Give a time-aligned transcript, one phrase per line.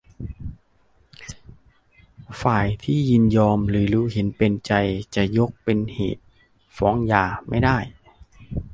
[2.41, 4.73] ฝ่ายที่ยินยอมหรือรู้เห็นเป็นใจ
[5.15, 6.23] จะยกเป็นเหตุ
[6.77, 7.77] ฟ้องหย่าไม่ได้